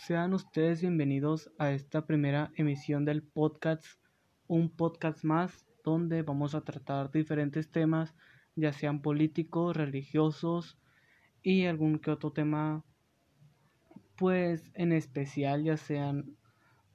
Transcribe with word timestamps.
Sean 0.00 0.32
ustedes 0.32 0.80
bienvenidos 0.80 1.52
a 1.58 1.72
esta 1.72 2.06
primera 2.06 2.50
emisión 2.56 3.04
del 3.04 3.22
podcast, 3.22 3.84
un 4.46 4.70
podcast 4.70 5.24
más 5.24 5.66
donde 5.84 6.22
vamos 6.22 6.54
a 6.54 6.62
tratar 6.62 7.10
diferentes 7.10 7.70
temas, 7.70 8.14
ya 8.56 8.72
sean 8.72 9.02
políticos, 9.02 9.76
religiosos 9.76 10.78
y 11.42 11.66
algún 11.66 11.98
que 11.98 12.12
otro 12.12 12.32
tema, 12.32 12.82
pues 14.16 14.70
en 14.72 14.92
especial, 14.92 15.64
ya 15.64 15.76
sean 15.76 16.34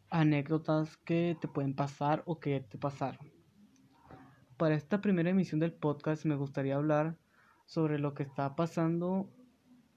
anécdotas 0.10 0.98
que 0.98 1.38
te 1.40 1.48
pueden 1.48 1.76
pasar 1.76 2.24
o 2.26 2.40
que 2.40 2.60
te 2.62 2.80
pasaron. 2.80 3.32
Para 4.58 4.74
esta 4.74 5.00
primera 5.00 5.30
emisión 5.30 5.60
del 5.60 5.74
podcast 5.74 6.26
me 6.26 6.36
gustaría 6.36 6.76
hablar 6.76 7.20
sobre 7.68 8.00
lo 8.00 8.16
que 8.16 8.24
está 8.24 8.56
pasando 8.56 9.30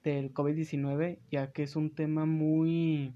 del 0.03 0.33
COVID-19, 0.33 1.19
ya 1.31 1.51
que 1.51 1.63
es 1.63 1.75
un 1.75 1.93
tema 1.93 2.25
muy... 2.25 3.13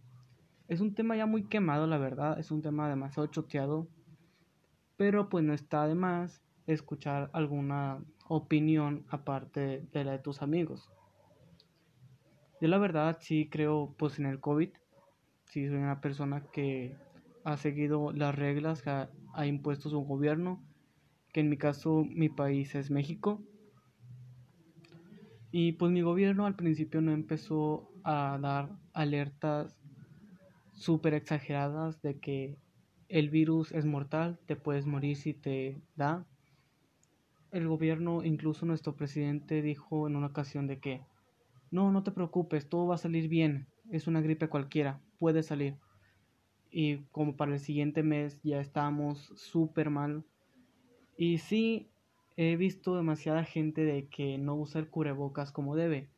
Es 0.67 0.79
un 0.79 0.95
tema 0.95 1.15
ya 1.15 1.25
muy 1.25 1.43
quemado, 1.43 1.87
la 1.87 1.97
verdad, 1.97 2.39
es 2.39 2.49
un 2.49 2.61
tema 2.61 2.89
demasiado 2.89 3.27
choteado, 3.27 3.87
pero 4.97 5.29
pues 5.29 5.43
no 5.43 5.53
está 5.53 5.87
de 5.87 5.95
más 5.95 6.41
escuchar 6.65 7.29
alguna 7.33 8.03
opinión 8.27 9.05
aparte 9.09 9.85
de 9.91 10.03
la 10.03 10.13
de 10.13 10.19
tus 10.19 10.41
amigos. 10.41 10.89
Yo 12.61 12.69
la 12.69 12.77
verdad 12.77 13.17
sí 13.19 13.49
creo 13.49 13.93
pues 13.97 14.19
en 14.19 14.25
el 14.25 14.39
COVID, 14.39 14.69
sí 15.45 15.67
soy 15.67 15.77
una 15.77 15.99
persona 15.99 16.45
que 16.51 16.95
ha 17.43 17.57
seguido 17.57 18.13
las 18.13 18.33
reglas 18.33 18.81
que 18.81 18.89
ha, 18.89 19.09
ha 19.33 19.45
impuesto 19.45 19.89
su 19.89 19.99
gobierno, 19.99 20.63
que 21.33 21.41
en 21.41 21.49
mi 21.49 21.57
caso 21.57 22.05
mi 22.07 22.29
país 22.29 22.73
es 22.75 22.89
México 22.89 23.41
y 25.55 25.73
pues 25.73 25.91
mi 25.91 26.01
gobierno 26.01 26.47
al 26.47 26.55
principio 26.55 26.99
no 26.99 27.11
empezó 27.11 27.87
a 28.03 28.39
dar 28.41 28.69
alertas 28.91 29.77
súper 30.71 31.13
exageradas 31.13 32.01
de 32.01 32.19
que 32.19 32.57
el 33.07 33.29
virus 33.29 33.71
es 33.71 33.85
mortal, 33.85 34.39
te 34.47 34.55
puedes 34.55 34.87
morir 34.87 35.15
si 35.15 35.35
te 35.35 35.79
da. 35.95 36.25
El 37.51 37.67
gobierno, 37.67 38.23
incluso 38.23 38.65
nuestro 38.65 38.95
presidente, 38.95 39.61
dijo 39.61 40.07
en 40.07 40.15
una 40.15 40.25
ocasión 40.25 40.65
de 40.65 40.79
que 40.79 41.01
no, 41.69 41.91
no 41.91 42.01
te 42.01 42.11
preocupes, 42.11 42.67
todo 42.67 42.87
va 42.87 42.95
a 42.95 42.97
salir 42.97 43.29
bien, 43.29 43.67
es 43.91 44.07
una 44.07 44.21
gripe 44.21 44.49
cualquiera, 44.49 45.01
puede 45.19 45.43
salir. 45.43 45.75
Y 46.71 47.03
como 47.11 47.35
para 47.35 47.53
el 47.53 47.59
siguiente 47.59 48.01
mes 48.01 48.39
ya 48.41 48.59
estábamos 48.59 49.31
súper 49.35 49.91
mal. 49.91 50.25
Y 51.15 51.37
sí, 51.37 51.92
he 52.35 52.55
visto 52.55 52.95
demasiada 52.95 53.43
gente 53.43 53.83
de 53.83 54.07
que 54.07 54.37
no 54.37 54.55
usa 54.55 54.81
el 54.81 54.89
cubrebocas 54.89 55.51
como 55.51 55.75
debe, 55.75 56.09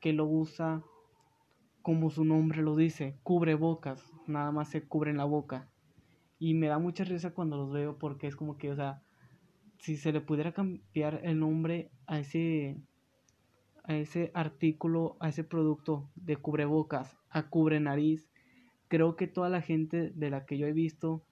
que 0.00 0.12
lo 0.12 0.26
usa 0.26 0.82
como 1.82 2.10
su 2.10 2.24
nombre 2.24 2.62
lo 2.62 2.74
dice, 2.74 3.16
cubrebocas, 3.22 4.12
nada 4.26 4.50
más 4.50 4.70
se 4.70 4.82
cubre 4.82 5.12
en 5.12 5.18
la 5.18 5.24
boca. 5.24 5.70
Y 6.38 6.54
me 6.54 6.66
da 6.66 6.78
mucha 6.78 7.04
risa 7.04 7.32
cuando 7.32 7.56
los 7.56 7.72
veo 7.72 7.96
porque 7.96 8.26
es 8.26 8.34
como 8.34 8.58
que, 8.58 8.72
o 8.72 8.76
sea, 8.76 9.02
si 9.78 9.96
se 9.96 10.12
le 10.12 10.20
pudiera 10.20 10.52
cambiar 10.52 11.20
el 11.22 11.38
nombre 11.38 11.90
a 12.06 12.18
ese 12.18 12.76
a 13.84 13.94
ese 13.94 14.32
artículo, 14.34 15.16
a 15.20 15.28
ese 15.28 15.44
producto 15.44 16.10
de 16.16 16.36
cubrebocas, 16.36 17.16
a 17.30 17.48
cubre 17.48 17.78
nariz, 17.78 18.28
creo 18.88 19.14
que 19.14 19.28
toda 19.28 19.48
la 19.48 19.62
gente 19.62 20.10
de 20.10 20.30
la 20.30 20.44
que 20.44 20.58
yo 20.58 20.66
he 20.66 20.72
visto 20.72 21.22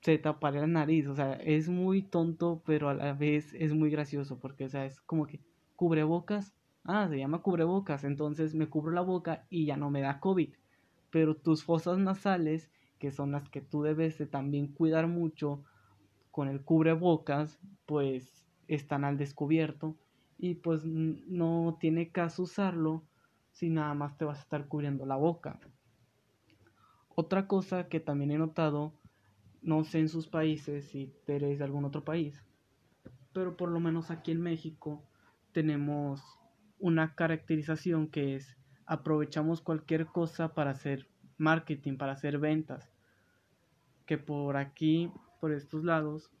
se 0.00 0.18
taparía 0.18 0.60
la 0.60 0.66
nariz, 0.66 1.06
o 1.08 1.14
sea, 1.14 1.34
es 1.34 1.68
muy 1.68 2.02
tonto, 2.02 2.62
pero 2.64 2.88
a 2.88 2.94
la 2.94 3.12
vez 3.12 3.52
es 3.54 3.74
muy 3.74 3.90
gracioso, 3.90 4.38
porque, 4.38 4.64
o 4.64 4.68
sea, 4.68 4.86
es 4.86 5.00
como 5.02 5.26
que 5.26 5.40
cubrebocas, 5.76 6.54
ah, 6.84 7.08
se 7.08 7.18
llama 7.18 7.42
cubrebocas, 7.42 8.04
entonces 8.04 8.54
me 8.54 8.68
cubro 8.68 8.92
la 8.92 9.00
boca 9.00 9.46
y 9.50 9.66
ya 9.66 9.76
no 9.76 9.90
me 9.90 10.00
da 10.00 10.20
COVID, 10.20 10.50
pero 11.10 11.36
tus 11.36 11.64
fosas 11.64 11.98
nasales, 11.98 12.70
que 12.98 13.10
son 13.12 13.32
las 13.32 13.48
que 13.48 13.60
tú 13.60 13.82
debes 13.82 14.18
de 14.18 14.26
también 14.26 14.68
cuidar 14.68 15.06
mucho 15.06 15.62
con 16.30 16.48
el 16.48 16.62
cubrebocas, 16.62 17.58
pues 17.86 18.44
están 18.68 19.04
al 19.04 19.18
descubierto 19.18 19.96
y 20.38 20.54
pues 20.54 20.84
no 20.84 21.76
tiene 21.80 22.10
caso 22.10 22.44
usarlo 22.44 23.02
si 23.50 23.70
nada 23.70 23.94
más 23.94 24.16
te 24.16 24.24
vas 24.24 24.38
a 24.38 24.42
estar 24.42 24.68
cubriendo 24.68 25.04
la 25.06 25.16
boca. 25.16 25.58
Otra 27.14 27.48
cosa 27.48 27.88
que 27.88 27.98
también 27.98 28.30
he 28.30 28.38
notado 28.38 28.92
no 29.62 29.84
sé 29.84 30.00
en 30.00 30.08
sus 30.08 30.26
países 30.26 30.86
si 30.88 31.12
tenéis 31.26 31.58
de 31.58 31.64
algún 31.64 31.84
otro 31.84 32.04
país, 32.04 32.42
pero 33.32 33.56
por 33.56 33.70
lo 33.70 33.80
menos 33.80 34.10
aquí 34.10 34.30
en 34.30 34.40
México 34.40 35.04
tenemos 35.52 36.22
una 36.78 37.14
caracterización 37.14 38.08
que 38.08 38.36
es 38.36 38.58
aprovechamos 38.88 39.60
cualquier 39.60 40.06
cosa 40.06 40.54
para 40.54 40.70
hacer 40.70 41.06
marketing, 41.36 41.98
para 41.98 42.12
hacer 42.12 42.38
ventas. 42.38 42.90
Que 44.06 44.16
por 44.16 44.56
aquí, 44.56 45.12
por 45.40 45.52
estos 45.52 45.84
lados, 45.84 46.32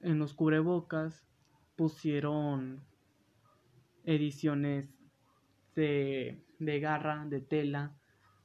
en 0.00 0.20
los 0.20 0.32
cubrebocas 0.34 1.26
pusieron 1.74 2.84
ediciones 4.04 4.88
de, 5.74 6.44
de 6.60 6.80
garra, 6.80 7.26
de 7.26 7.40
tela, 7.40 7.96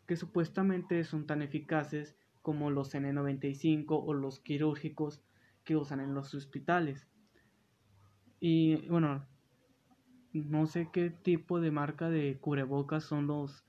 que 0.07 0.15
supuestamente 0.15 1.03
son 1.03 1.27
tan 1.27 1.43
eficaces 1.43 2.17
como 2.49 2.71
los 2.71 2.95
N95 2.95 3.85
o 3.89 4.11
los 4.15 4.39
quirúrgicos 4.39 5.21
que 5.63 5.75
usan 5.75 5.99
en 5.99 6.15
los 6.15 6.33
hospitales. 6.33 7.07
Y 8.39 8.87
bueno, 8.87 9.23
no 10.33 10.65
sé 10.65 10.89
qué 10.91 11.11
tipo 11.11 11.59
de 11.61 11.69
marca 11.69 12.09
de 12.09 12.39
cubrebocas 12.41 13.03
son 13.03 13.27
los 13.27 13.63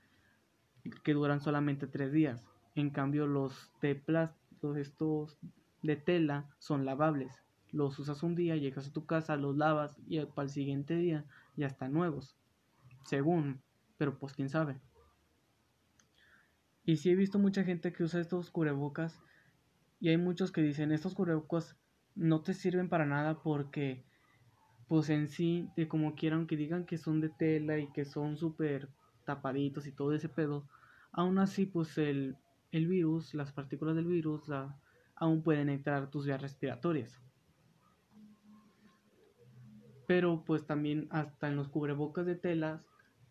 que 1.03 1.13
duran 1.13 1.41
solamente 1.41 1.85
tres 1.85 2.11
días. 2.11 2.43
En 2.73 2.89
cambio, 2.89 3.27
los 3.27 3.71
de 3.83 3.93
plástico, 3.93 4.75
estos 4.75 5.37
de 5.83 5.95
tela, 5.95 6.49
son 6.57 6.83
lavables. 6.83 7.43
Los 7.69 7.99
usas 7.99 8.23
un 8.23 8.33
día, 8.33 8.55
llegas 8.55 8.87
a 8.87 8.93
tu 8.93 9.05
casa, 9.05 9.35
los 9.35 9.55
lavas 9.55 9.95
y 10.07 10.25
para 10.25 10.45
el 10.45 10.49
siguiente 10.49 10.95
día 10.95 11.23
ya 11.55 11.67
están 11.67 11.93
nuevos. 11.93 12.35
Según, 13.05 13.61
pero 13.99 14.17
pues 14.17 14.33
quién 14.33 14.49
sabe. 14.49 14.81
Y 16.83 16.97
sí 16.97 17.11
he 17.11 17.15
visto 17.15 17.37
mucha 17.37 17.63
gente 17.63 17.93
que 17.93 18.03
usa 18.03 18.19
estos 18.19 18.49
cubrebocas 18.49 19.21
y 19.99 20.09
hay 20.09 20.17
muchos 20.17 20.51
que 20.51 20.61
dicen 20.61 20.91
estos 20.91 21.13
cubrebocas 21.13 21.77
no 22.15 22.41
te 22.41 22.53
sirven 22.53 22.89
para 22.89 23.05
nada 23.05 23.41
porque 23.41 24.03
pues 24.87 25.09
en 25.09 25.27
sí 25.27 25.69
de 25.75 25.87
como 25.87 26.15
quieran 26.15 26.47
que 26.47 26.57
digan 26.57 26.85
que 26.85 26.97
son 26.97 27.21
de 27.21 27.29
tela 27.29 27.77
y 27.77 27.91
que 27.93 28.03
son 28.03 28.35
súper 28.35 28.89
tapaditos 29.25 29.85
y 29.85 29.91
todo 29.91 30.13
ese 30.13 30.27
pedo, 30.27 30.67
aún 31.11 31.37
así 31.37 31.65
pues 31.65 31.97
el, 31.97 32.35
el 32.71 32.87
virus, 32.87 33.33
las 33.35 33.51
partículas 33.51 33.95
del 33.95 34.07
virus 34.07 34.49
aún 35.15 35.43
pueden 35.43 35.69
entrar 35.69 36.09
tus 36.09 36.25
vías 36.25 36.41
respiratorias. 36.41 37.21
Pero 40.07 40.43
pues 40.43 40.65
también 40.65 41.07
hasta 41.11 41.47
en 41.47 41.55
los 41.55 41.69
cubrebocas 41.69 42.25
de 42.25 42.35
telas 42.35 42.83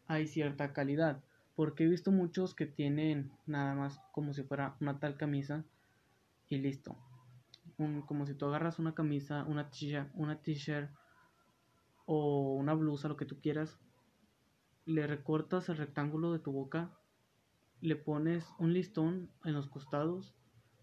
hay 0.06 0.28
cierta 0.28 0.72
calidad 0.72 1.22
porque 1.54 1.84
he 1.84 1.88
visto 1.88 2.10
muchos 2.10 2.54
que 2.54 2.66
tienen 2.66 3.32
nada 3.46 3.74
más 3.74 4.00
como 4.12 4.32
si 4.32 4.42
fuera 4.42 4.76
una 4.80 4.98
tal 4.98 5.16
camisa 5.16 5.64
y 6.48 6.58
listo. 6.58 6.96
como 8.06 8.26
si 8.26 8.34
tú 8.34 8.46
agarras 8.46 8.78
una 8.78 8.94
camisa, 8.94 9.44
una 9.44 9.70
t-shirt, 9.70 10.10
una 10.14 10.42
t-shirt 10.42 10.90
o 12.06 12.54
una 12.54 12.74
blusa, 12.74 13.08
lo 13.08 13.16
que 13.16 13.24
tú 13.24 13.40
quieras, 13.40 13.78
le 14.84 15.06
recortas 15.06 15.68
el 15.68 15.76
rectángulo 15.76 16.32
de 16.32 16.40
tu 16.40 16.52
boca, 16.52 16.90
le 17.80 17.96
pones 17.96 18.46
un 18.58 18.72
listón 18.72 19.30
en 19.44 19.54
los 19.54 19.68
costados 19.68 20.34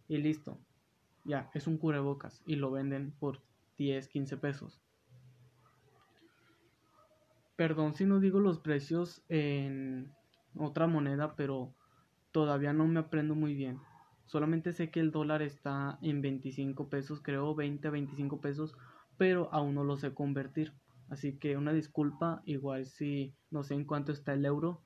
y 0.07 0.17
listo. 0.17 0.59
Ya, 1.25 1.51
es 1.53 1.67
un 1.67 1.77
cubrebocas 1.77 2.41
y 2.45 2.55
lo 2.55 2.71
venden 2.71 3.11
por 3.19 3.41
10, 3.77 4.07
15 4.07 4.37
pesos. 4.37 4.81
Perdón 7.55 7.93
si 7.95 8.05
no 8.05 8.19
digo 8.19 8.39
los 8.39 8.59
precios 8.59 9.23
en 9.29 10.13
otra 10.59 10.87
moneda, 10.87 11.35
pero 11.35 11.73
todavía 12.31 12.73
no 12.73 12.87
me 12.87 12.99
aprendo 12.99 13.35
muy 13.35 13.53
bien. 13.53 13.79
Solamente 14.25 14.73
sé 14.73 14.91
que 14.91 14.99
el 14.99 15.11
dólar 15.11 15.41
está 15.41 15.97
en 16.01 16.21
25 16.21 16.89
pesos, 16.89 17.21
creo 17.21 17.55
20 17.55 17.87
a 17.87 17.91
25 17.91 18.41
pesos, 18.41 18.75
pero 19.17 19.49
aún 19.53 19.75
no 19.75 19.83
lo 19.83 19.95
sé 19.97 20.13
convertir. 20.13 20.73
Así 21.09 21.37
que 21.37 21.55
una 21.55 21.71
disculpa, 21.71 22.41
igual 22.45 22.85
si 22.85 23.33
no 23.49 23.63
sé 23.63 23.75
en 23.75 23.85
cuánto 23.85 24.11
está 24.11 24.33
el 24.33 24.45
euro, 24.45 24.81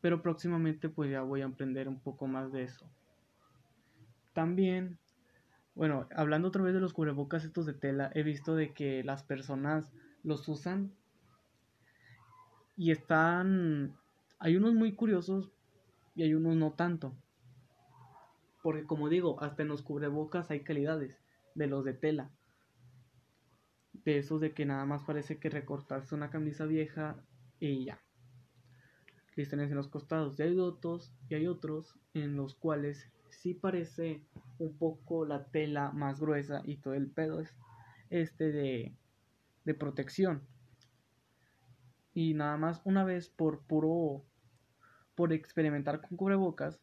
pero 0.00 0.22
próximamente 0.22 0.88
pues 0.88 1.10
ya 1.10 1.22
voy 1.22 1.42
a 1.42 1.46
aprender 1.46 1.88
un 1.88 2.00
poco 2.00 2.26
más 2.26 2.52
de 2.52 2.62
eso. 2.64 2.90
También, 4.32 4.98
bueno, 5.74 6.08
hablando 6.16 6.48
otra 6.48 6.62
vez 6.62 6.74
de 6.74 6.80
los 6.80 6.92
cubrebocas 6.92 7.44
estos 7.44 7.66
de 7.66 7.74
tela, 7.74 8.10
he 8.14 8.22
visto 8.22 8.54
de 8.54 8.72
que 8.72 9.04
las 9.04 9.22
personas 9.22 9.92
los 10.22 10.48
usan 10.48 10.92
y 12.76 12.90
están 12.90 13.96
hay 14.38 14.56
unos 14.56 14.74
muy 14.74 14.94
curiosos 14.94 15.52
y 16.14 16.22
hay 16.22 16.34
unos 16.34 16.56
no 16.56 16.72
tanto. 16.74 17.16
Porque 18.62 18.84
como 18.84 19.08
digo, 19.08 19.40
hasta 19.40 19.62
en 19.62 19.68
los 19.68 19.82
cubrebocas 19.82 20.50
hay 20.50 20.64
calidades 20.64 21.22
de 21.54 21.68
los 21.68 21.84
de 21.84 21.94
tela. 21.94 22.32
De 23.94 24.18
esos 24.18 24.42
de 24.42 24.52
que 24.52 24.66
nada 24.66 24.84
más 24.84 25.04
parece 25.04 25.38
que 25.38 25.48
recortarse 25.48 26.14
una 26.14 26.28
camisa 26.28 26.66
vieja 26.66 27.16
y 27.58 27.86
ya. 27.86 28.04
cristales 29.34 29.70
en 29.70 29.76
los 29.76 29.88
costados. 29.88 30.38
Y 30.38 30.42
hay 30.42 30.58
otros, 30.58 31.12
y 31.28 31.34
hay 31.34 31.46
otros 31.46 31.98
en 32.14 32.36
los 32.36 32.54
cuales 32.54 33.10
sí 33.28 33.54
parece 33.54 34.24
un 34.58 34.76
poco 34.78 35.26
la 35.26 35.44
tela 35.50 35.90
más 35.92 36.20
gruesa 36.20 36.62
y 36.64 36.76
todo 36.78 36.94
el 36.94 37.10
pedo 37.10 37.40
es 37.40 37.56
este 38.10 38.52
de, 38.52 38.96
de 39.64 39.74
protección. 39.74 40.48
Y 42.14 42.34
nada 42.34 42.56
más 42.56 42.80
una 42.84 43.04
vez 43.04 43.28
por 43.28 43.60
puro 43.66 44.24
por 45.14 45.32
experimentar 45.32 46.00
con 46.00 46.16
cubrebocas, 46.16 46.80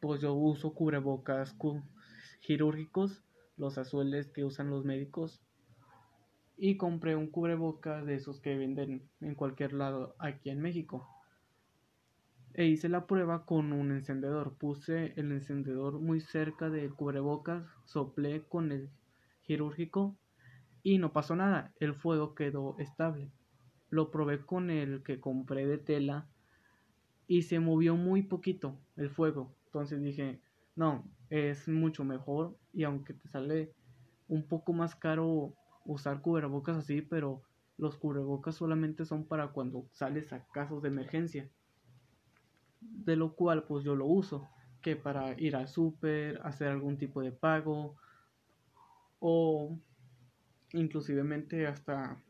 pues 0.00 0.20
yo 0.20 0.34
uso 0.34 0.74
cubrebocas 0.74 1.56
quirúrgicos, 2.40 3.22
los 3.56 3.78
azules 3.78 4.30
que 4.30 4.44
usan 4.44 4.70
los 4.70 4.84
médicos. 4.84 5.42
Y 6.56 6.76
compré 6.76 7.16
un 7.16 7.30
cubrebocas 7.30 8.04
de 8.06 8.14
esos 8.14 8.40
que 8.40 8.56
venden 8.56 9.08
en 9.20 9.34
cualquier 9.34 9.72
lado 9.72 10.14
aquí 10.18 10.50
en 10.50 10.60
México. 10.60 11.08
E 12.54 12.66
hice 12.66 12.88
la 12.88 13.06
prueba 13.06 13.46
con 13.46 13.72
un 13.72 13.92
encendedor. 13.92 14.56
Puse 14.56 15.14
el 15.16 15.32
encendedor 15.32 16.00
muy 16.00 16.20
cerca 16.20 16.68
del 16.68 16.94
cubrebocas, 16.94 17.64
soplé 17.84 18.42
con 18.42 18.72
el 18.72 18.90
quirúrgico 19.42 20.16
y 20.82 20.98
no 20.98 21.12
pasó 21.12 21.36
nada. 21.36 21.72
El 21.78 21.94
fuego 21.94 22.34
quedó 22.34 22.76
estable. 22.78 23.30
Lo 23.90 24.10
probé 24.10 24.44
con 24.44 24.70
el 24.70 25.02
que 25.02 25.20
compré 25.20 25.66
de 25.66 25.78
tela 25.78 26.28
y 27.26 27.42
se 27.42 27.60
movió 27.60 27.96
muy 27.96 28.22
poquito 28.22 28.78
el 28.96 29.10
fuego. 29.10 29.54
Entonces 29.66 30.02
dije, 30.02 30.40
no, 30.74 31.04
es 31.28 31.68
mucho 31.68 32.04
mejor 32.04 32.56
y 32.72 32.84
aunque 32.84 33.14
te 33.14 33.28
sale 33.28 33.72
un 34.28 34.46
poco 34.46 34.72
más 34.72 34.94
caro 34.94 35.54
usar 35.84 36.22
cubrebocas 36.22 36.76
así, 36.76 37.02
pero 37.02 37.42
los 37.78 37.96
cubrebocas 37.96 38.56
solamente 38.56 39.04
son 39.04 39.24
para 39.24 39.48
cuando 39.48 39.86
sales 39.92 40.32
a 40.32 40.44
casos 40.48 40.82
de 40.82 40.88
emergencia. 40.88 41.48
De 42.80 43.16
lo 43.16 43.34
cual 43.34 43.64
pues 43.64 43.84
yo 43.84 43.94
lo 43.94 44.06
uso, 44.06 44.48
que 44.82 44.96
para 44.96 45.38
ir 45.40 45.56
al 45.56 45.68
súper, 45.68 46.40
hacer 46.42 46.68
algún 46.68 46.96
tipo 46.98 47.22
de 47.22 47.32
pago 47.32 47.96
o 49.18 49.78
inclusivemente 50.72 51.66
hasta 51.66 52.22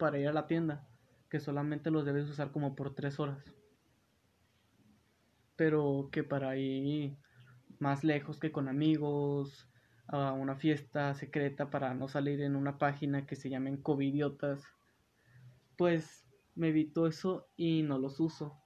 para 0.00 0.18
ir 0.18 0.26
a 0.26 0.32
la 0.32 0.48
tienda, 0.48 0.88
que 1.28 1.38
solamente 1.38 1.92
los 1.92 2.04
debes 2.04 2.28
usar 2.28 2.50
como 2.50 2.74
por 2.74 2.96
tres 2.96 3.20
horas 3.20 3.44
pero 5.60 6.08
que 6.10 6.24
para 6.24 6.56
ir 6.56 7.18
más 7.80 8.02
lejos 8.02 8.40
que 8.40 8.50
con 8.50 8.66
amigos, 8.66 9.68
a 10.06 10.32
una 10.32 10.56
fiesta 10.56 11.12
secreta 11.12 11.68
para 11.68 11.92
no 11.92 12.08
salir 12.08 12.40
en 12.40 12.56
una 12.56 12.78
página 12.78 13.26
que 13.26 13.36
se 13.36 13.50
llamen 13.50 13.76
covidiotas, 13.76 14.64
pues 15.76 16.26
me 16.54 16.68
evito 16.68 17.06
eso 17.06 17.46
y 17.58 17.82
no 17.82 17.98
los 17.98 18.20
uso. 18.20 18.56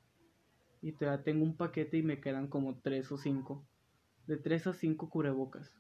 Y 0.82 0.92
te 0.92 1.06
tengo 1.19 1.42
un 1.42 1.56
paquete 1.56 1.96
y 1.96 2.04
me 2.04 2.20
quedan 2.20 2.46
como 2.46 2.78
3 2.78 3.10
o 3.10 3.19
5. 3.19 3.66
De 4.28 4.36
3 4.36 4.69
a 4.69 4.72
5 4.72 5.10
cubrebocas. 5.10 5.75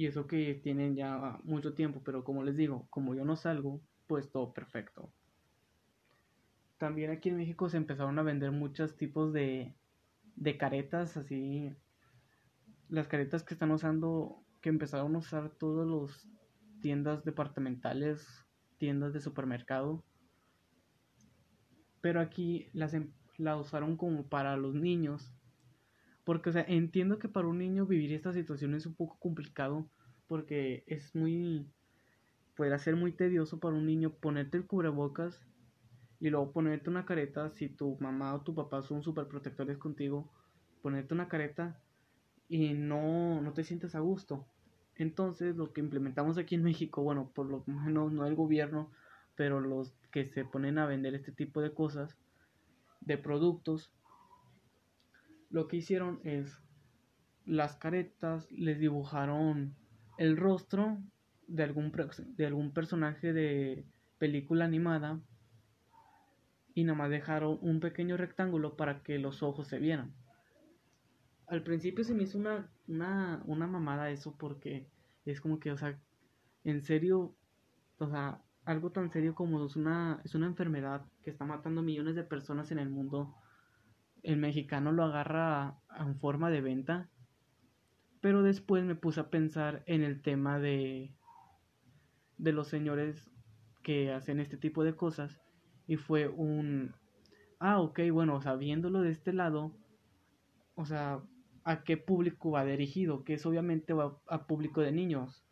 Y 0.00 0.06
eso 0.06 0.26
que 0.26 0.54
tienen 0.54 0.96
ya 0.96 1.38
mucho 1.44 1.74
tiempo, 1.74 2.00
pero 2.02 2.24
como 2.24 2.42
les 2.42 2.56
digo, 2.56 2.86
como 2.90 3.14
yo 3.14 3.24
no 3.24 3.36
salgo, 3.36 3.82
pues 4.06 4.30
todo 4.30 4.52
perfecto 4.52 5.12
también 6.80 7.10
aquí 7.10 7.28
en 7.28 7.36
México 7.36 7.68
se 7.68 7.76
empezaron 7.76 8.18
a 8.18 8.22
vender 8.22 8.52
muchos 8.52 8.96
tipos 8.96 9.34
de, 9.34 9.76
de 10.34 10.56
caretas, 10.56 11.18
así. 11.18 11.76
Las 12.88 13.06
caretas 13.06 13.42
que 13.42 13.52
están 13.52 13.70
usando, 13.70 14.42
que 14.62 14.70
empezaron 14.70 15.14
a 15.14 15.18
usar 15.18 15.50
todas 15.50 15.86
las 15.86 16.26
tiendas 16.80 17.22
departamentales, 17.22 18.26
tiendas 18.78 19.12
de 19.12 19.20
supermercado. 19.20 20.02
Pero 22.00 22.20
aquí 22.20 22.70
las 22.72 22.94
em, 22.94 23.12
la 23.36 23.58
usaron 23.58 23.98
como 23.98 24.26
para 24.30 24.56
los 24.56 24.74
niños. 24.74 25.34
Porque, 26.30 26.50
o 26.50 26.52
sea, 26.52 26.64
entiendo 26.68 27.18
que 27.18 27.28
para 27.28 27.48
un 27.48 27.58
niño 27.58 27.86
vivir 27.86 28.12
esta 28.12 28.32
situación 28.32 28.74
es 28.74 28.86
un 28.86 28.94
poco 28.94 29.18
complicado. 29.18 29.90
Porque 30.28 30.84
es 30.86 31.12
muy. 31.12 31.66
Puede 32.54 32.78
ser 32.78 32.94
muy 32.94 33.10
tedioso 33.10 33.58
para 33.58 33.74
un 33.74 33.84
niño 33.84 34.14
ponerte 34.14 34.56
el 34.56 34.64
cubrebocas 34.64 35.40
y 36.20 36.30
luego 36.30 36.52
ponerte 36.52 36.88
una 36.88 37.04
careta, 37.04 37.50
si 37.50 37.68
tu 37.68 37.96
mamá 37.98 38.32
o 38.32 38.42
tu 38.42 38.54
papá 38.54 38.80
son 38.80 39.02
súper 39.02 39.26
protectores 39.26 39.76
contigo, 39.76 40.30
ponerte 40.82 41.14
una 41.14 41.26
careta 41.26 41.82
y 42.48 42.74
no, 42.74 43.42
no 43.42 43.52
te 43.52 43.64
sientes 43.64 43.96
a 43.96 43.98
gusto. 43.98 44.46
Entonces 44.94 45.56
lo 45.56 45.72
que 45.72 45.80
implementamos 45.80 46.38
aquí 46.38 46.54
en 46.54 46.62
México, 46.62 47.02
bueno, 47.02 47.32
por 47.34 47.46
lo 47.46 47.64
menos 47.66 48.12
no 48.12 48.24
el 48.24 48.36
gobierno, 48.36 48.92
pero 49.34 49.60
los 49.60 49.96
que 50.12 50.26
se 50.26 50.44
ponen 50.44 50.78
a 50.78 50.86
vender 50.86 51.16
este 51.16 51.32
tipo 51.32 51.60
de 51.60 51.74
cosas, 51.74 52.16
de 53.00 53.18
productos, 53.18 53.90
lo 55.50 55.68
que 55.68 55.76
hicieron 55.76 56.20
es 56.24 56.62
las 57.44 57.76
caretas 57.76 58.50
les 58.52 58.78
dibujaron 58.78 59.74
el 60.18 60.36
rostro 60.36 60.98
de 61.46 61.64
algún, 61.64 61.92
de 62.36 62.46
algún 62.46 62.72
personaje 62.72 63.32
de 63.32 63.84
película 64.18 64.64
animada 64.64 65.20
y 66.74 66.84
nada 66.84 66.98
más 66.98 67.10
dejaron 67.10 67.58
un 67.62 67.80
pequeño 67.80 68.16
rectángulo 68.16 68.76
para 68.76 69.02
que 69.02 69.18
los 69.18 69.42
ojos 69.42 69.66
se 69.66 69.78
vieran. 69.78 70.12
Al 71.48 71.64
principio 71.64 72.04
se 72.04 72.14
me 72.14 72.22
hizo 72.22 72.38
una, 72.38 72.70
una, 72.86 73.42
una 73.46 73.66
mamada 73.66 74.10
eso 74.10 74.36
porque 74.38 74.86
es 75.24 75.40
como 75.40 75.58
que, 75.58 75.72
o 75.72 75.76
sea, 75.76 75.98
en 76.62 76.82
serio, 76.82 77.34
o 77.98 78.08
sea, 78.08 78.40
algo 78.64 78.90
tan 78.92 79.10
serio 79.10 79.34
como 79.34 79.66
es 79.66 79.74
una, 79.74 80.20
es 80.24 80.34
una 80.34 80.46
enfermedad 80.46 81.04
que 81.22 81.30
está 81.30 81.44
matando 81.44 81.82
millones 81.82 82.14
de 82.14 82.22
personas 82.22 82.70
en 82.70 82.78
el 82.78 82.88
mundo, 82.88 83.34
el 84.22 84.36
mexicano 84.36 84.92
lo 84.92 85.04
agarra 85.04 85.78
en 85.98 86.16
forma 86.16 86.50
de 86.50 86.60
venta. 86.60 87.08
Pero 88.20 88.42
después 88.42 88.84
me 88.84 88.94
puse 88.94 89.20
a 89.20 89.30
pensar 89.30 89.82
en 89.86 90.02
el 90.02 90.20
tema 90.20 90.58
de, 90.58 91.12
de 92.38 92.52
los 92.52 92.68
señores 92.68 93.30
que 93.82 94.12
hacen 94.12 94.40
este 94.40 94.56
tipo 94.56 94.84
de 94.84 94.94
cosas 94.94 95.40
y 95.86 95.96
fue 95.96 96.28
un, 96.28 96.94
ah, 97.58 97.80
ok, 97.80 98.00
bueno, 98.12 98.36
o 98.36 98.42
sea, 98.42 98.54
viéndolo 98.56 99.00
de 99.00 99.10
este 99.10 99.32
lado, 99.32 99.72
o 100.74 100.84
sea, 100.84 101.20
¿a 101.64 101.82
qué 101.82 101.96
público 101.96 102.52
va 102.52 102.64
dirigido? 102.64 103.24
Que 103.24 103.34
es 103.34 103.46
obviamente 103.46 103.94
a 104.28 104.46
público 104.46 104.80
de 104.80 104.92
niños, 104.92 105.44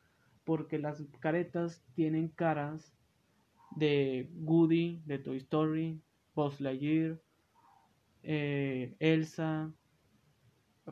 porque 0.45 0.79
las 0.79 1.03
caretas 1.21 1.85
tienen 1.95 2.29
caras 2.29 2.95
de 3.77 4.31
Woody, 4.35 5.03
de 5.07 5.19
Toy 5.19 5.39
Story, 5.39 6.01
Buzz 6.35 6.61
Lightyear, 6.61 7.21
eh, 8.23 8.97
Elsa, 8.99 9.73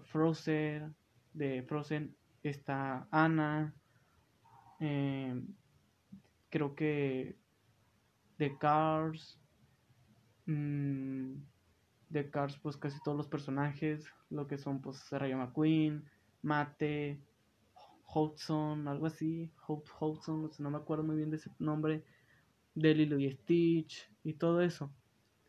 Frozen, 0.05 0.95
de 1.33 1.63
Frozen 1.63 2.17
está 2.43 3.07
Anna, 3.11 3.75
eh, 4.81 5.43
creo 6.51 6.75
que 6.75 7.37
de 8.39 8.59
Cars. 8.59 9.41
Mm, 10.47 11.35
de 12.09 12.31
Cars, 12.31 12.59
pues 12.59 12.77
casi 12.77 12.99
todos 13.03 13.17
los 13.17 13.29
personajes. 13.29 14.07
Lo 14.31 14.47
que 14.47 14.59
son, 14.59 14.81
pues, 14.81 15.11
Rayo 15.11 15.37
McQueen, 15.39 16.05
Mate, 16.43 17.21
Hudson, 18.15 18.89
algo 18.89 19.07
así. 19.07 19.51
Hope 19.67 19.91
Hudson, 20.01 20.51
no 20.59 20.71
me 20.71 20.79
acuerdo 20.79 21.05
muy 21.05 21.17
bien 21.17 21.31
de 21.31 21.37
ese 21.37 21.51
nombre. 21.59 22.05
De 22.75 22.93
y 22.93 23.33
Stitch 23.33 24.11
y 24.23 24.35
todo 24.35 24.61
eso. 24.61 24.93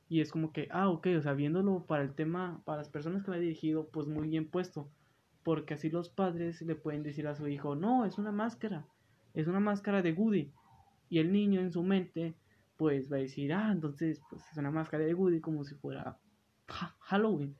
Y 0.09 0.21
es 0.21 0.31
como 0.31 0.53
que, 0.53 0.67
ah, 0.71 0.89
ok, 0.89 1.07
o 1.17 1.21
sea, 1.21 1.33
viéndolo 1.33 1.85
para 1.85 2.03
el 2.03 2.13
tema, 2.13 2.61
para 2.65 2.79
las 2.79 2.89
personas 2.89 3.23
que 3.23 3.31
me 3.31 3.37
ha 3.37 3.39
dirigido, 3.39 3.87
pues 3.89 4.07
muy 4.07 4.29
bien 4.29 4.49
puesto. 4.49 4.89
Porque 5.43 5.73
así 5.73 5.89
los 5.89 6.09
padres 6.09 6.61
le 6.61 6.75
pueden 6.75 7.03
decir 7.03 7.27
a 7.27 7.35
su 7.35 7.47
hijo, 7.47 7.75
no, 7.75 8.05
es 8.05 8.17
una 8.17 8.31
máscara, 8.31 8.85
es 9.33 9.47
una 9.47 9.59
máscara 9.59 10.01
de 10.01 10.13
Woody. 10.13 10.51
Y 11.09 11.19
el 11.19 11.31
niño 11.31 11.61
en 11.61 11.71
su 11.71 11.83
mente 11.83 12.35
pues 12.77 13.11
va 13.11 13.17
a 13.17 13.21
decir, 13.21 13.53
ah, 13.53 13.71
entonces 13.71 14.21
pues 14.29 14.43
es 14.51 14.57
una 14.57 14.71
máscara 14.71 15.03
de 15.03 15.13
Woody 15.13 15.41
como 15.41 15.63
si 15.63 15.75
fuera 15.75 16.17
Halloween. 16.99 17.55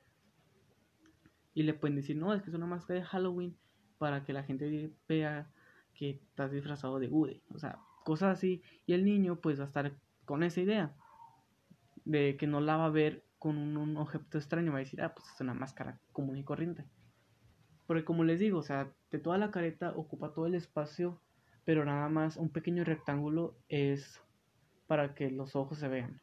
Y 1.54 1.64
le 1.64 1.74
pueden 1.74 1.96
decir, 1.96 2.16
no, 2.16 2.32
es 2.34 2.42
que 2.42 2.50
es 2.50 2.54
una 2.54 2.66
máscara 2.66 3.00
de 3.00 3.06
Halloween 3.06 3.56
para 3.98 4.24
que 4.24 4.32
la 4.32 4.44
gente 4.44 4.92
vea 5.08 5.50
que 5.94 6.10
estás 6.10 6.52
disfrazado 6.52 6.98
de 6.98 7.08
Woody. 7.08 7.42
O 7.52 7.58
sea, 7.58 7.78
cosas 8.04 8.38
así. 8.38 8.62
Y 8.86 8.92
el 8.92 9.04
niño 9.04 9.40
pues 9.40 9.58
va 9.58 9.64
a 9.64 9.66
estar 9.66 9.92
con 10.24 10.42
esa 10.42 10.60
idea 10.60 10.94
de 12.08 12.38
que 12.38 12.46
no 12.46 12.60
la 12.60 12.78
va 12.78 12.86
a 12.86 12.90
ver 12.90 13.22
con 13.38 13.58
un, 13.58 13.96
objeto 13.98 14.38
extraño. 14.38 14.72
Va 14.72 14.78
a 14.78 14.80
decir, 14.80 15.02
ah, 15.02 15.14
pues 15.14 15.28
es 15.32 15.40
una 15.40 15.54
máscara 15.54 16.00
común 16.12 16.38
y 16.38 16.42
corriente. 16.42 16.84
Porque 17.86 18.04
como 18.04 18.24
les 18.24 18.40
digo, 18.40 18.58
o 18.58 18.62
sea, 18.62 18.90
de 19.10 19.18
toda 19.18 19.36
la 19.38 19.50
careta 19.50 19.92
ocupa 19.94 20.32
todo 20.32 20.46
el 20.46 20.54
espacio, 20.54 21.20
pero 21.64 21.84
nada 21.84 22.08
más 22.08 22.36
un 22.36 22.50
pequeño 22.50 22.82
rectángulo 22.82 23.56
es 23.68 24.22
para 24.86 25.14
que 25.14 25.30
los 25.30 25.54
ojos 25.54 25.78
se 25.78 25.88
vean. 25.88 26.20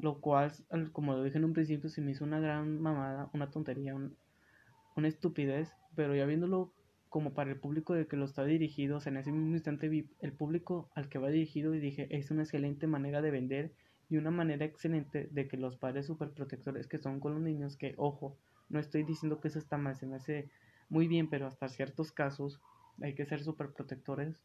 Lo 0.00 0.20
cual, 0.20 0.52
como 0.92 1.12
lo 1.12 1.22
dije 1.22 1.38
en 1.38 1.44
un 1.44 1.52
principio, 1.52 1.88
se 1.88 2.00
me 2.00 2.10
hizo 2.10 2.24
una 2.24 2.40
gran 2.40 2.80
mamada, 2.80 3.30
una 3.32 3.50
tontería, 3.50 3.94
una 3.94 5.08
estupidez, 5.08 5.72
pero 5.94 6.16
ya 6.16 6.26
viéndolo 6.26 6.72
como 7.08 7.32
para 7.32 7.50
el 7.50 7.60
público 7.60 7.94
de 7.94 8.06
que 8.08 8.16
lo 8.16 8.24
está 8.24 8.44
dirigido, 8.44 8.98
en 9.04 9.16
ese 9.18 9.30
mismo 9.30 9.54
instante 9.54 9.88
vi 9.88 10.10
el 10.20 10.32
público 10.32 10.90
al 10.94 11.08
que 11.08 11.18
va 11.18 11.28
dirigido 11.28 11.74
y 11.74 11.80
dije, 11.80 12.08
es 12.10 12.30
una 12.30 12.42
excelente 12.42 12.86
manera 12.86 13.20
de 13.20 13.30
vender 13.30 13.72
Y 14.10 14.18
una 14.18 14.30
manera 14.30 14.66
excelente 14.66 15.28
de 15.30 15.48
que 15.48 15.56
los 15.56 15.76
padres 15.76 16.06
superprotectores 16.06 16.86
que 16.86 16.98
son 16.98 17.20
con 17.20 17.34
los 17.34 17.42
niños, 17.42 17.76
que 17.76 17.94
ojo, 17.96 18.36
no 18.68 18.78
estoy 18.78 19.04
diciendo 19.04 19.40
que 19.40 19.48
eso 19.48 19.58
está 19.58 19.78
mal, 19.78 19.96
se 19.96 20.06
me 20.06 20.16
hace 20.16 20.50
muy 20.88 21.08
bien, 21.08 21.30
pero 21.30 21.46
hasta 21.46 21.68
ciertos 21.68 22.12
casos 22.12 22.60
hay 23.00 23.14
que 23.14 23.24
ser 23.24 23.42
superprotectores, 23.42 24.42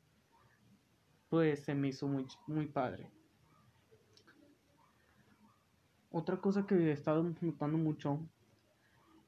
pues 1.29 1.63
se 1.63 1.75
me 1.75 1.89
hizo 1.89 2.07
muy, 2.07 2.27
muy 2.47 2.67
padre. 2.67 3.09
Otra 6.11 6.37
cosa 6.37 6.65
que 6.65 6.75
he 6.75 6.91
estado 6.91 7.23
notando 7.41 7.77
mucho 7.77 8.25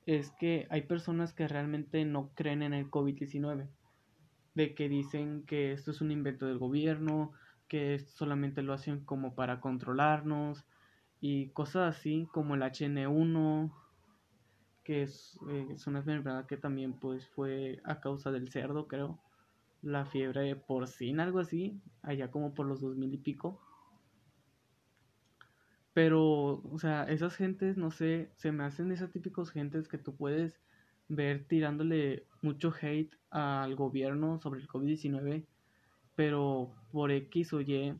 es 0.05 0.31
que 0.31 0.67
hay 0.69 0.83
personas 0.83 1.33
que 1.33 1.47
realmente 1.47 2.05
no 2.05 2.29
creen 2.33 2.63
en 2.63 2.73
el 2.73 2.89
COVID-19, 2.89 3.67
de 4.55 4.73
que 4.73 4.87
dicen 4.87 5.43
que 5.45 5.73
esto 5.73 5.91
es 5.91 5.99
un 5.99 6.11
invento 6.11 6.45
del 6.45 6.59
gobierno, 6.59 7.33
que 7.67 7.99
solamente 7.99 8.61
lo 8.61 8.73
hacen 8.73 9.03
como 9.03 9.35
para 9.35 9.59
controlarnos 9.59 10.65
y 11.19 11.49
cosas 11.49 11.95
así 11.95 12.27
como 12.31 12.55
el 12.55 12.61
HN1 12.61 13.71
que 14.83 15.03
es, 15.03 15.37
eh, 15.49 15.67
es 15.71 15.85
una 15.85 15.99
enfermedad 15.99 16.45
que 16.45 16.55
también 16.57 16.93
pues 16.93 17.27
fue 17.27 17.81
a 17.83 17.99
causa 17.99 18.31
del 18.31 18.49
cerdo 18.49 18.87
creo 18.87 19.19
la 19.81 20.05
fiebre 20.05 20.55
porcina 20.55 21.23
algo 21.23 21.39
así 21.39 21.79
allá 22.01 22.31
como 22.31 22.53
por 22.53 22.65
los 22.65 22.81
dos 22.81 22.95
mil 22.95 23.13
y 23.13 23.17
pico. 23.17 23.61
Pero 25.93 26.61
o 26.71 26.77
sea 26.79 27.03
esas 27.03 27.35
gentes 27.35 27.77
no 27.77 27.91
sé 27.91 28.31
se 28.35 28.51
me 28.51 28.63
hacen 28.63 28.91
esas 28.91 29.11
típicos 29.11 29.51
gentes 29.51 29.87
que 29.87 29.97
tú 29.97 30.15
puedes 30.15 30.61
ver 31.09 31.45
tirándole 31.47 32.25
mucho 32.41 32.73
hate 32.81 33.15
al 33.29 33.75
gobierno 33.75 34.39
sobre 34.39 34.61
el 34.61 34.67
COVID-19 34.67 35.45
pero 36.17 36.73
por 36.91 37.11
X 37.11 37.53
o 37.53 37.61
Y 37.61 37.93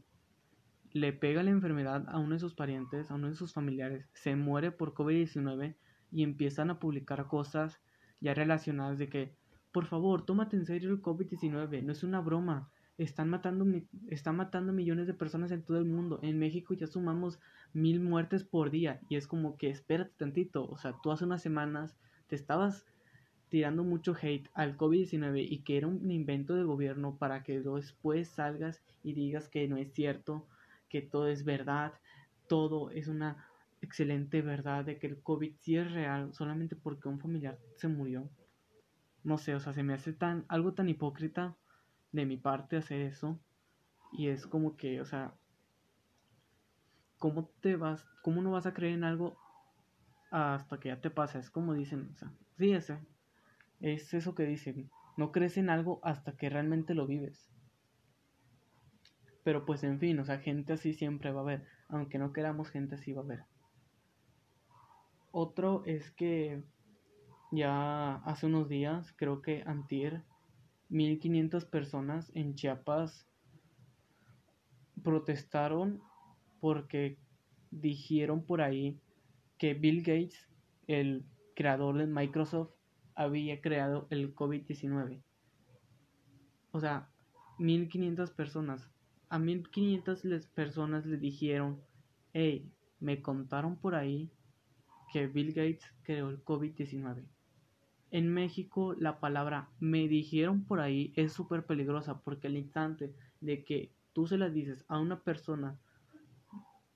le 0.92 1.14
pega 1.14 1.44
la 1.44 1.52
enfermedad 1.52 2.04
a 2.10 2.18
uno 2.18 2.34
de 2.34 2.40
sus 2.40 2.56
parientes, 2.56 3.12
a 3.12 3.14
uno 3.14 3.30
de 3.30 3.36
sus 3.36 3.54
familiares, 3.54 4.10
se 4.14 4.36
muere 4.36 4.72
por 4.72 4.96
COVID-19 4.96 5.76
y 6.12 6.24
empiezan 6.24 6.72
a 6.72 6.80
publicar 6.80 7.28
cosas 7.28 7.80
ya 8.20 8.34
relacionadas 8.34 8.98
de 8.98 9.08
que, 9.08 9.36
por 9.72 9.86
favor, 9.86 10.26
tómate 10.26 10.56
en 10.56 10.66
serio 10.66 10.90
el 10.90 11.00
COVID-19, 11.00 11.84
no 11.84 11.92
es 11.92 12.04
una 12.04 12.20
broma, 12.20 12.72
están 12.98 13.30
matando, 13.30 13.68
están 14.08 14.36
matando 14.36 14.74
millones 14.74 15.06
de 15.06 15.14
personas 15.14 15.52
en 15.52 15.62
todo 15.62 15.78
el 15.78 15.86
mundo, 15.86 16.20
en 16.24 16.40
México 16.40 16.74
ya 16.74 16.88
sumamos 16.88 17.40
mil 17.72 18.00
muertes 18.00 18.44
por 18.44 18.72
día 18.72 19.00
y 19.10 19.18
es 19.18 19.28
como 19.28 19.58
que 19.58 19.70
espérate 19.70 20.16
tantito, 20.18 20.68
o 20.68 20.80
sea, 20.80 20.96
tú 21.04 21.12
hace 21.12 21.26
unas 21.26 21.44
semanas 21.44 21.96
te 22.26 22.36
estabas 22.36 22.88
tirando 23.50 23.84
mucho 23.84 24.16
hate 24.20 24.50
al 24.54 24.78
COVID-19 24.78 25.46
y 25.50 25.60
que 25.60 25.78
era 25.78 25.88
un 25.88 26.12
invento 26.12 26.56
del 26.56 26.66
gobierno 26.66 27.18
para 27.18 27.44
que 27.44 27.62
después 27.62 28.28
salgas 28.30 28.82
y 29.04 29.14
digas 29.14 29.48
que 29.48 29.68
no 29.68 29.78
es 29.78 29.94
cierto, 29.94 30.46
que 30.90 31.02
todo 31.02 31.28
es 31.28 31.46
verdad, 31.46 31.94
todo 32.48 32.92
es 32.92 33.08
una 33.08 33.48
excelente 33.82 34.42
verdad 34.42 34.84
de 34.86 34.98
que 34.98 35.08
el 35.08 35.22
COVID 35.22 35.54
sí 35.62 35.78
es 35.78 35.92
real 35.92 36.34
solamente 36.34 36.76
porque 36.76 37.08
un 37.08 37.20
familiar 37.20 37.58
se 37.78 37.88
murió. 37.88 38.30
No 39.24 39.38
sé, 39.38 39.56
o 39.56 39.60
sea, 39.60 39.74
se 39.74 39.84
me 39.84 39.94
hace 39.94 40.14
tan 40.14 40.46
algo 40.48 40.74
tan 40.74 40.90
hipócrita 40.90 41.56
de 42.12 42.26
mi 42.26 42.38
parte 42.38 42.78
hacer 42.78 43.02
eso 43.02 43.40
y 44.12 44.28
es 44.28 44.48
como 44.48 44.76
que, 44.78 45.02
o 45.02 45.06
sea, 45.06 45.34
¿cómo 47.18 47.50
te 47.62 47.76
vas, 47.76 48.06
cómo 48.22 48.42
no 48.42 48.52
vas 48.52 48.66
a 48.66 48.74
creer 48.74 48.94
en 48.94 49.04
algo 49.04 49.38
hasta 50.32 50.80
que 50.80 50.90
ya 50.90 51.00
te 51.00 51.10
pasa? 51.10 51.40
Es 51.40 51.50
como 51.50 51.74
dicen, 51.74 52.12
o 52.14 52.18
sea, 52.18 52.32
sí, 52.58 52.72
ese 52.72 53.00
es 53.80 54.14
eso 54.14 54.36
que 54.36 54.44
dicen, 54.44 54.90
no 55.18 55.32
crees 55.32 55.58
en 55.58 55.70
algo 55.70 56.00
hasta 56.04 56.36
que 56.36 56.50
realmente 56.50 56.94
lo 56.94 57.08
vives. 57.08 57.50
Pero 59.44 59.66
pues 59.66 59.84
en 59.84 60.00
fin, 60.00 60.20
o 60.20 60.26
sea, 60.26 60.40
gente 60.40 60.74
así 60.74 60.94
siempre 60.94 61.32
va 61.32 61.40
a 61.40 61.44
haber, 61.44 61.66
aunque 61.88 62.20
no 62.20 62.34
queramos 62.34 62.70
gente 62.70 62.96
así 62.96 63.14
va 63.14 63.22
a 63.22 63.26
haber. 63.26 63.44
Otro 65.32 65.84
es 65.86 66.12
que 66.12 66.64
ya 67.52 68.16
hace 68.16 68.46
unos 68.46 68.68
días, 68.68 69.14
creo 69.16 69.42
que 69.42 69.64
antier, 69.66 70.24
1500 70.90 71.66
personas 71.66 72.32
en 72.34 72.56
Chiapas 72.56 73.28
protestaron 75.04 76.02
porque 76.60 77.18
dijeron 77.72 78.44
por 78.44 78.62
ahí 78.62 79.00
que 79.58 79.74
Bill 79.74 80.00
Gates, 80.00 80.50
el 80.88 81.26
creador 81.56 81.98
de 81.98 82.08
Microsoft, 82.08 82.72
había 83.18 83.60
creado 83.62 84.08
el 84.12 84.34
COVID-19. 84.34 85.22
O 86.72 86.80
sea, 86.80 87.10
1500 87.58 88.32
personas. 88.32 88.90
A 89.30 89.40
1500 89.40 90.22
personas 90.54 91.06
le 91.06 91.18
dijeron, 91.18 91.82
hey, 92.34 92.72
me 93.00 93.22
contaron 93.22 93.76
por 93.76 93.96
ahí 93.96 94.32
que 95.12 95.28
Bill 95.28 95.50
Gates 95.50 95.92
creó 96.04 96.30
el 96.30 96.44
COVID-19. 96.46 97.26
En 98.12 98.34
México 98.34 98.94
la 98.94 99.20
palabra 99.20 99.70
me 99.80 100.08
dijeron 100.08 100.64
por 100.64 100.80
ahí 100.80 101.12
es 101.16 101.34
súper 101.34 101.66
peligrosa 101.66 102.22
porque 102.22 102.48
el 102.48 102.56
instante 102.56 103.14
de 103.42 103.66
que 103.66 103.92
tú 104.14 104.28
se 104.28 104.38
la 104.38 104.50
dices 104.50 104.86
a 104.88 105.00
una 105.00 105.22
persona 105.24 105.78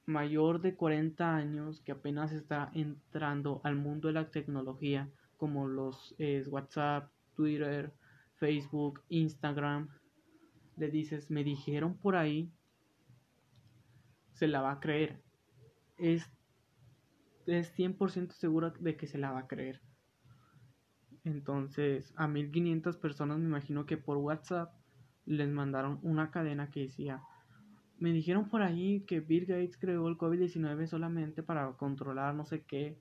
mayor 0.05 0.61
de 0.61 0.75
40 0.75 1.35
años 1.35 1.81
que 1.81 1.91
apenas 1.91 2.31
está 2.31 2.71
entrando 2.73 3.59
al 3.63 3.75
mundo 3.75 4.07
de 4.07 4.13
la 4.13 4.31
tecnología 4.31 5.09
como 5.41 5.67
los 5.67 6.13
WhatsApp, 6.49 7.09
Twitter, 7.33 7.91
Facebook, 8.35 9.01
Instagram, 9.09 9.89
le 10.77 10.91
dices, 10.91 11.31
me 11.31 11.43
dijeron 11.43 11.97
por 11.97 12.15
ahí, 12.15 12.53
se 14.33 14.47
la 14.47 14.61
va 14.61 14.73
a 14.73 14.79
creer. 14.79 15.19
Es, 15.97 16.31
es 17.47 17.75
100% 17.75 18.33
segura 18.33 18.71
de 18.79 18.95
que 18.95 19.07
se 19.07 19.17
la 19.17 19.31
va 19.31 19.39
a 19.39 19.47
creer. 19.47 19.81
Entonces, 21.23 22.13
a 22.17 22.27
1500 22.27 22.97
personas 22.97 23.39
me 23.39 23.45
imagino 23.45 23.87
que 23.87 23.97
por 23.97 24.17
WhatsApp 24.17 24.71
les 25.25 25.49
mandaron 25.49 25.97
una 26.03 26.29
cadena 26.29 26.69
que 26.69 26.81
decía, 26.81 27.23
me 27.97 28.13
dijeron 28.13 28.47
por 28.47 28.61
ahí 28.61 29.05
que 29.07 29.21
Bill 29.21 29.47
Gates 29.47 29.79
creó 29.79 30.07
el 30.07 30.19
COVID-19 30.19 30.85
solamente 30.85 31.41
para 31.41 31.71
controlar 31.77 32.35
no 32.35 32.45
sé 32.45 32.63
qué 32.63 32.99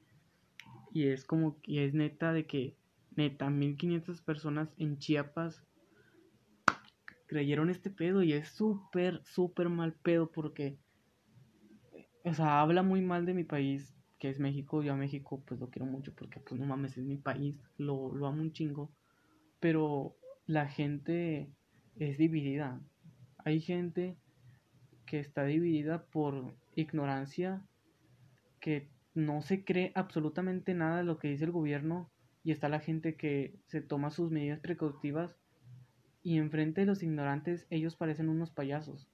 y 0.92 1.09
es 1.09 1.25
como 1.25 1.61
que 1.61 1.85
es 1.85 1.94
neta 1.94 2.32
de 2.32 2.47
que, 2.47 2.76
neta, 3.16 3.50
1500 3.50 4.20
personas 4.23 4.68
en 4.76 4.99
Chiapas 4.99 5.64
creyeron 7.26 7.70
este 7.70 7.90
pedo 7.90 8.23
y 8.23 8.32
es 8.32 8.49
súper, 8.49 9.23
súper 9.25 9.68
mal 9.68 9.94
pedo 9.94 10.30
porque, 10.32 10.78
o 12.25 12.35
sea, 12.35 12.61
habla 12.61 12.82
muy 12.82 13.02
mal 13.02 13.25
de 13.25 13.35
mi 13.35 13.44
país, 13.44 13.94
que 14.18 14.28
es 14.28 14.40
México. 14.40 14.82
Yo 14.82 14.92
a 14.92 14.97
México 14.97 15.42
pues 15.47 15.61
lo 15.61 15.70
quiero 15.70 15.87
mucho 15.87 16.12
porque 16.14 16.40
pues 16.40 16.61
no 16.61 16.66
mames, 16.66 16.99
es 16.99 17.04
mi 17.04 17.16
país, 17.16 17.62
lo, 17.78 18.12
lo 18.14 18.26
amo 18.26 18.42
un 18.42 18.52
chingo. 18.52 18.90
Pero 19.61 20.16
la 20.47 20.68
gente 20.68 21.50
es 21.97 22.18
dividida. 22.18 22.80
Hay 23.44 23.61
gente 23.61 24.16
que 25.06 25.20
está 25.20 25.44
dividida 25.44 26.04
por 26.06 26.54
ignorancia, 26.75 27.64
que 28.61 28.88
no 29.14 29.42
se 29.42 29.64
cree 29.64 29.92
absolutamente 29.94 30.74
nada 30.74 30.98
de 30.98 31.04
lo 31.04 31.18
que 31.18 31.28
dice 31.28 31.44
el 31.44 31.52
gobierno 31.52 32.10
y 32.42 32.52
está 32.52 32.68
la 32.68 32.80
gente 32.80 33.16
que 33.16 33.58
se 33.66 33.80
toma 33.80 34.10
sus 34.10 34.30
medidas 34.30 34.60
precautivas 34.60 35.36
y 36.22 36.38
enfrente 36.38 36.82
de 36.82 36.86
los 36.86 37.02
ignorantes 37.02 37.66
ellos 37.70 37.96
parecen 37.96 38.28
unos 38.28 38.50
payasos. 38.50 39.08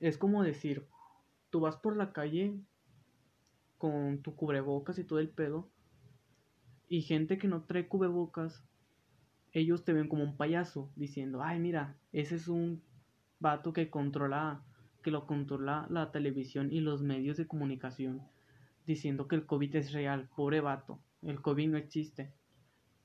Es 0.00 0.18
como 0.18 0.42
decir, 0.42 0.86
tú 1.50 1.60
vas 1.60 1.76
por 1.76 1.96
la 1.96 2.12
calle 2.12 2.58
con 3.78 4.22
tu 4.22 4.34
cubrebocas 4.34 4.98
y 4.98 5.04
todo 5.04 5.18
el 5.18 5.30
pedo 5.30 5.70
y 6.88 7.02
gente 7.02 7.38
que 7.38 7.48
no 7.48 7.64
trae 7.64 7.86
cubrebocas, 7.86 8.64
ellos 9.52 9.84
te 9.84 9.92
ven 9.92 10.08
como 10.08 10.24
un 10.24 10.36
payaso 10.36 10.90
diciendo, 10.96 11.42
ay 11.42 11.58
mira, 11.60 11.96
ese 12.12 12.36
es 12.36 12.48
un 12.48 12.82
vato 13.38 13.72
que 13.72 13.90
controla 13.90 14.64
que 15.08 15.12
lo 15.12 15.26
controla 15.26 15.86
la 15.88 16.10
televisión 16.12 16.70
y 16.70 16.80
los 16.80 17.00
medios 17.00 17.38
de 17.38 17.46
comunicación, 17.46 18.20
diciendo 18.86 19.26
que 19.26 19.36
el 19.36 19.46
COVID 19.46 19.76
es 19.76 19.92
real, 19.92 20.28
pobre 20.36 20.60
vato, 20.60 20.98
el 21.22 21.40
COVID 21.40 21.66
no 21.70 21.78
existe. 21.78 22.30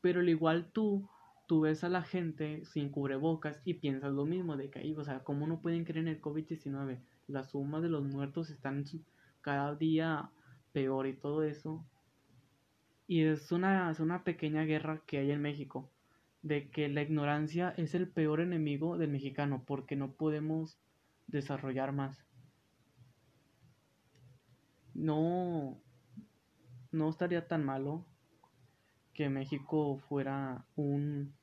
Pero 0.02 0.20
al 0.20 0.28
igual 0.28 0.70
tú, 0.74 1.08
tú 1.48 1.62
ves 1.62 1.86
a 1.86 1.88
la 1.88 2.04
gente 2.04 2.66
sin 2.66 2.90
cubrebocas 2.90 3.62
y 3.64 3.76
piensas 3.76 4.12
lo 4.12 4.26
mismo, 4.26 4.58
de 4.58 4.70
que, 4.70 4.94
o 4.98 5.04
sea, 5.06 5.24
¿cómo 5.24 5.48
no 5.48 5.62
pueden 5.62 5.86
creer 5.86 6.00
en 6.00 6.10
el 6.10 6.22
COVID-19? 6.22 7.00
La 7.28 7.44
suma 7.46 7.80
de 7.80 7.88
los 7.88 8.04
muertos 8.04 8.50
están 8.50 8.84
cada 9.40 9.74
día 9.76 10.30
peor 10.74 11.08
y 11.08 11.14
todo 11.14 11.44
eso. 11.44 11.86
Y 13.08 13.22
es 13.22 13.50
una, 13.54 13.92
es 13.92 14.02
una 14.02 14.26
pequeña 14.26 14.66
guerra 14.66 15.02
que 15.08 15.20
hay 15.20 15.32
en 15.32 15.42
México, 15.42 15.90
de 16.42 16.70
que 16.70 16.90
la 16.90 17.02
ignorancia 17.02 17.74
es 17.78 17.96
el 17.96 18.10
peor 18.10 18.42
enemigo 18.42 18.98
del 18.98 19.10
mexicano, 19.10 19.64
porque 19.66 19.96
no 19.96 20.12
podemos 20.12 20.78
desarrollar 21.28 21.92
más. 21.92 22.26
No, 24.94 25.82
no 26.92 27.10
estaría 27.10 27.48
tan 27.48 27.66
malo 27.66 28.06
que 29.14 29.30
México 29.30 29.98
fuera 30.10 30.66
un, 30.76 31.34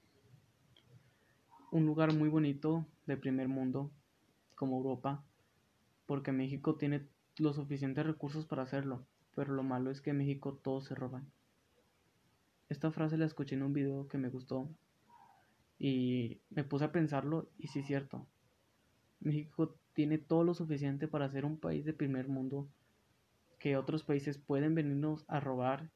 un 1.73 1.87
lugar 1.87 2.15
muy 2.15 2.29
bonito 2.29 2.87
de 3.07 3.17
primer 3.17 3.49
mundo 3.49 3.91
como 4.55 4.77
Europa, 4.77 5.25
porque 6.07 6.33
México 6.33 6.77
tiene 6.77 7.07
los 7.39 7.57
suficientes 7.57 8.05
recursos 8.05 8.47
para 8.47 8.63
hacerlo, 8.63 9.07
pero 9.35 9.55
lo 9.55 9.63
malo 9.63 9.91
es 9.91 10.01
que 10.01 10.11
en 10.11 10.19
México 10.19 10.61
todos 10.63 10.85
se 10.85 10.95
roban. 10.95 11.31
Esta 12.69 12.93
frase 12.93 13.19
la 13.19 13.27
escuché 13.27 13.57
en 13.57 13.63
un 13.63 13.73
video 13.73 14.07
que 14.07 14.19
me 14.19 14.29
gustó 14.29 14.69
y 15.79 16.41
me 16.51 16.63
puse 16.63 16.85
a 16.85 16.93
pensarlo 16.93 17.49
y 17.59 17.69
sí 17.69 17.81
es 17.81 17.87
cierto. 17.87 18.27
México 19.21 19.77
tiene 19.93 20.19
todo 20.19 20.45
lo 20.45 20.55
suficiente 20.55 21.09
para 21.09 21.31
ser 21.31 21.45
un 21.45 21.59
país 21.59 21.85
de 21.85 21.93
primer 21.93 22.29
mundo 22.29 22.69
que 23.59 23.77
otros 23.77 24.03
países 24.03 24.39
pueden 24.39 24.75
venirnos 24.75 25.25
a 25.29 25.39
robar 25.39 25.91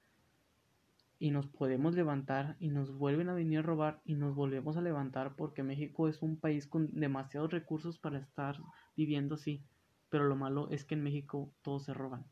y 1.18 1.30
nos 1.30 1.46
podemos 1.46 1.94
levantar 1.94 2.56
y 2.58 2.68
nos 2.68 2.92
vuelven 2.92 3.30
a 3.30 3.34
venir 3.34 3.60
a 3.60 3.62
robar 3.62 4.02
y 4.04 4.14
nos 4.14 4.34
volvemos 4.34 4.76
a 4.76 4.82
levantar 4.82 5.36
porque 5.36 5.62
México 5.62 6.08
es 6.08 6.20
un 6.20 6.36
país 6.36 6.66
con 6.66 6.90
demasiados 6.92 7.50
recursos 7.50 7.98
para 7.98 8.18
estar 8.18 8.58
viviendo 8.94 9.36
así. 9.36 9.64
Pero 10.10 10.24
lo 10.24 10.36
malo 10.36 10.68
es 10.70 10.84
que 10.84 10.94
en 10.94 11.02
México 11.02 11.50
todos 11.62 11.84
se 11.84 11.94
roban. 11.94 12.26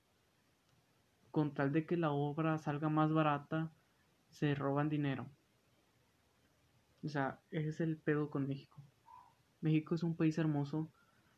Con 1.30 1.54
tal 1.54 1.72
de 1.72 1.87
que 1.87 1.96
la 1.96 2.11
obra 2.11 2.58
salga 2.58 2.90
más 2.90 3.11
barata, 3.12 3.72
se 4.28 4.54
roban 4.54 4.90
dinero. 4.90 5.30
O 7.02 7.08
sea, 7.08 7.40
ese 7.50 7.68
es 7.70 7.80
el 7.80 7.96
pedo 7.96 8.28
con 8.28 8.46
México. 8.46 8.82
México 9.62 9.95
es 9.95 10.02
un 10.02 10.16
país 10.16 10.37
hermoso, 10.37 10.90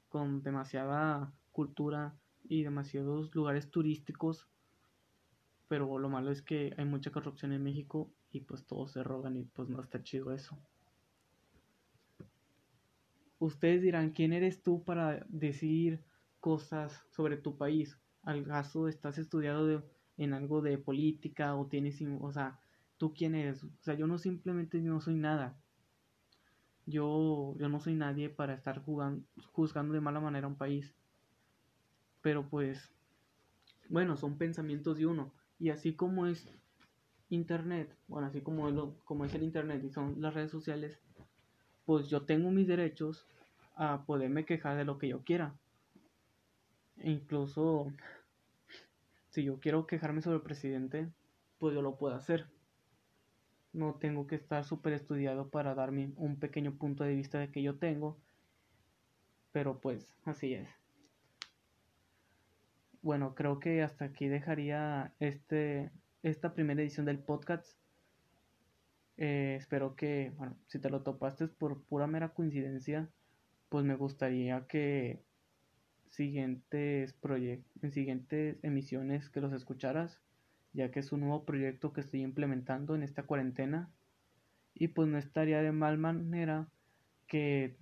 con 0.09 0.43
demasiada 0.43 1.33
cultura 1.53 2.17
y 2.43 2.63
demasiados 2.63 3.35
lugares 3.35 3.71
turísticos, 3.71 4.49
pero 5.69 5.99
lo 5.99 6.09
malo 6.09 6.31
es 6.31 6.43
que 6.43 6.75
hay 6.77 6.85
mucha 6.85 7.11
corrupción 7.11 7.53
en 7.53 7.63
México 7.63 8.11
y 8.31 8.41
pues 8.41 8.67
todos 8.67 8.93
se 8.93 9.03
roban 9.03 9.37
y 9.37 9.45
pues 9.45 9.69
no 9.69 9.81
está 9.81 10.03
chido 10.03 10.33
eso. 10.33 10.59
Ustedes 13.39 13.83
dirán, 13.83 14.11
¿quién 14.11 14.33
eres 14.33 14.63
tú 14.63 14.85
para 14.85 15.25
decir 15.29 16.03
cosas 16.41 17.05
sobre 17.11 17.37
tu 17.37 17.57
país? 17.57 17.99
¿Al 18.23 18.45
caso 18.45 18.89
estás 18.89 19.19
estudiado 19.19 19.85
en 20.17 20.33
algo 20.33 20.63
de 20.63 20.79
política 20.79 21.55
o 21.57 21.67
tienes, 21.67 22.01
o 22.21 22.33
sea, 22.33 22.59
¿tú 22.97 23.13
quién 23.13 23.35
eres? 23.35 23.65
O 23.65 23.71
sea, 23.81 23.95
yo 23.95 24.07
no 24.07 24.19
simplemente 24.19 24.81
no 24.81 25.01
soy 25.01 25.17
nada. 25.17 25.59
Yo, 26.87 27.55
yo 27.59 27.69
no 27.69 27.81
soy 27.81 27.95
nadie 27.95 28.29
para 28.29 28.55
estar 28.55 28.83
jugando, 28.83 29.25
juzgando 29.53 29.95
de 29.95 30.01
mala 30.01 30.21
manera 30.21 30.47
a 30.47 30.51
un 30.51 30.57
país. 30.57 30.95
Pero 32.21 32.49
pues, 32.49 32.91
bueno, 33.89 34.17
son 34.17 34.37
pensamientos 34.37 34.99
de 34.99 35.07
uno. 35.07 35.33
Y 35.59 35.71
así 35.71 35.95
como 35.95 36.27
es 36.27 36.47
Internet, 37.31 37.95
bueno, 38.09 38.27
así 38.27 38.41
como 38.41 38.69
es, 38.69 38.75
lo, 38.75 38.95
como 39.05 39.25
es 39.25 39.35
el 39.35 39.43
Internet 39.43 39.83
y 39.85 39.91
son 39.91 40.21
las 40.21 40.35
redes 40.35 40.51
sociales, 40.51 40.99
pues 41.87 42.09
yo 42.09 42.23
tengo 42.23 42.51
mis 42.51 42.67
derechos 42.67 43.27
a 43.77 44.05
poderme 44.05 44.45
quejar 44.45 44.77
de 44.77 44.85
lo 44.85 44.99
que 44.99 45.09
yo 45.09 45.23
quiera. 45.25 45.55
E 46.99 47.11
incluso, 47.11 47.93
si 49.31 49.45
yo 49.45 49.59
quiero 49.59 49.87
quejarme 49.87 50.23
sobre 50.23 50.37
el 50.37 50.43
presidente, 50.43 51.09
pues 51.59 51.75
yo 51.75 51.83
lo 51.83 51.97
puedo 51.97 52.15
hacer 52.15 52.47
no 53.75 53.95
tengo 53.95 54.27
que 54.27 54.37
estar 54.37 54.65
súper 54.65 54.93
estudiado 54.95 55.51
para 55.51 55.75
darme 55.75 56.13
un 56.17 56.39
pequeño 56.39 56.77
punto 56.77 57.05
de 57.05 57.15
vista 57.15 57.39
de 57.39 57.51
que 57.51 57.63
yo 57.63 57.77
tengo. 57.77 58.17
Pero 59.53 59.81
pues 59.81 60.09
así 60.25 60.55
es. 60.55 60.69
Bueno, 63.03 63.35
creo 63.35 63.61
que 63.61 63.83
hasta 63.83 64.07
aquí 64.07 64.29
dejaría 64.29 65.13
este, 65.19 65.91
esta 66.23 66.55
primera 66.55 66.81
edición 66.81 67.05
del 67.05 67.19
podcast. 67.19 67.77
Eh, 69.17 69.57
espero 69.59 69.95
que, 69.95 70.33
bueno, 70.37 70.57
si 70.67 70.79
te 70.79 70.89
lo 70.89 71.03
topaste 71.03 71.49
por 71.49 71.83
pura 71.83 72.07
mera 72.07 72.31
coincidencia, 72.31 73.11
pues 73.69 73.85
me 73.85 73.95
gustaría 73.95 74.67
que 74.67 75.23
siguientes 76.09 77.15
en 77.83 77.93
siguientes 77.93 78.57
emisiones 78.63 79.29
que 79.31 79.41
los 79.41 79.53
escucharas 79.53 80.21
ya 80.75 80.91
que 80.91 81.01
es 81.01 81.13
un 81.13 81.21
nuevo 81.21 81.45
proyecto 81.45 81.93
que 81.93 82.03
estoy 82.03 82.21
implementando 82.21 82.95
en 82.95 83.03
esta 83.03 83.23
cuarentena 83.23 83.91
y 84.75 84.89
pues 84.89 85.09
no 85.09 85.17
estaría 85.17 85.63
de 85.63 85.73
mal 85.73 85.97
manera 85.97 86.69
que 87.27 87.77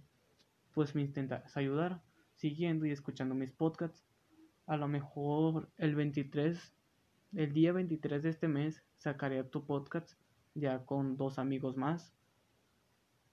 pues 0.74 0.94
me 0.94 1.02
intentas 1.02 1.56
ayudar 1.56 2.00
siguiendo 2.36 2.86
y 2.86 2.92
escuchando 2.92 3.34
mis 3.34 3.50
podcasts. 3.50 4.04
A 4.66 4.76
lo 4.76 4.86
mejor 4.86 5.68
el 5.78 5.96
23, 5.96 6.72
el 7.34 7.52
día 7.52 7.72
23 7.72 8.22
de 8.22 8.28
este 8.28 8.46
mes 8.46 8.84
sacaré 8.98 9.42
tu 9.42 9.66
podcast 9.66 10.12
ya 10.54 10.84
con 10.84 11.16
dos 11.16 11.38
amigos 11.38 11.76
más 11.76 12.14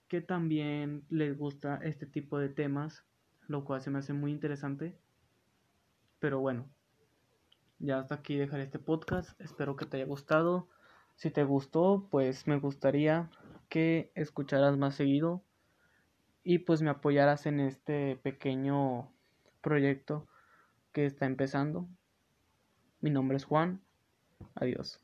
que 0.10 0.22
también 0.22 1.06
les 1.10 1.38
gusta 1.38 1.80
este 1.84 2.08
tipo 2.08 2.40
de 2.40 2.50
temas, 2.50 3.06
lo 3.48 3.64
cual 3.64 3.80
se 3.80 3.92
me 3.92 4.00
hace 4.00 4.12
muy 4.12 4.32
interesante. 4.32 4.98
Pero 6.20 6.40
bueno, 6.40 6.68
ya 7.80 8.00
hasta 8.00 8.16
aquí 8.16 8.36
dejaré 8.36 8.64
este 8.64 8.80
podcast. 8.80 9.40
Espero 9.42 9.76
que 9.76 9.86
te 9.86 9.98
haya 9.98 10.06
gustado. 10.06 10.68
Si 11.16 11.32
te 11.32 11.44
gustó, 11.44 12.08
pues 12.10 12.48
me 12.48 12.60
gustaría 12.60 13.30
que 13.70 14.12
escucharas 14.16 14.78
más 14.78 14.96
seguido 14.96 15.44
y 16.44 16.60
pues 16.60 16.82
me 16.82 16.90
apoyaras 16.90 17.46
en 17.46 17.60
este 17.60 18.16
pequeño 18.18 19.12
proyecto 19.62 20.28
que 20.94 21.06
está 21.06 21.26
empezando. 21.26 21.88
Mi 23.02 23.10
nombre 23.10 23.38
es 23.38 23.46
Juan. 23.46 23.82
Adiós. 24.56 25.02